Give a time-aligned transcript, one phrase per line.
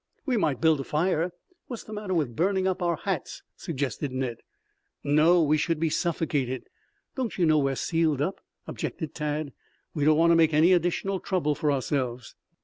[0.25, 1.31] "We might build a fire.
[1.67, 4.37] What's the matter with burning up our hats?" suggested Ned.
[5.03, 6.63] "No, we should be suffocated.
[7.15, 9.53] Don't you know we are sealed up," objected Tad.
[9.93, 12.33] "We don't want to make any additional trouble for ourselves."